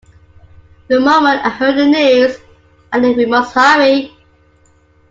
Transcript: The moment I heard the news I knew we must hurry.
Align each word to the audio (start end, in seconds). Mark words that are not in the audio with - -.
The 0.87 0.99
moment 0.99 1.45
I 1.45 1.49
heard 1.49 1.77
the 1.77 1.85
news 1.85 2.35
I 2.91 2.99
knew 2.99 3.13
we 3.13 3.27
must 3.27 3.53
hurry. 3.53 4.11